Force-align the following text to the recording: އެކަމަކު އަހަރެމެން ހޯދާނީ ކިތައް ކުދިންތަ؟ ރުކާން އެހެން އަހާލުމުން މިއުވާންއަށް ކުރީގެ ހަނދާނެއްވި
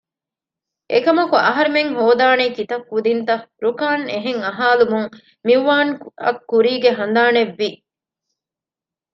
އެކަމަކު 0.91 1.35
އަހަރެމެން 1.45 1.91
ހޯދާނީ 2.01 2.45
ކިތައް 2.55 2.85
ކުދިންތަ؟ 2.91 3.35
ރުކާން 3.65 4.05
އެހެން 4.11 4.41
އަހާލުމުން 4.45 5.07
މިއުވާންއަށް 5.45 6.41
ކުރީގެ 6.49 6.91
ހަނދާނެއްވި 6.99 7.69